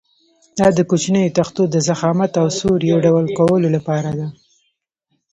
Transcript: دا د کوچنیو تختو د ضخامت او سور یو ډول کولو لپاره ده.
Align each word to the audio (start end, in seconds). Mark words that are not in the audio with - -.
دا 0.57 0.67
د 0.77 0.79
کوچنیو 0.89 1.33
تختو 1.37 1.61
د 1.73 1.75
ضخامت 1.87 2.31
او 2.41 2.47
سور 2.59 2.79
یو 2.91 2.97
ډول 3.05 3.25
کولو 3.37 3.67
لپاره 3.75 4.11
ده. 4.17 4.27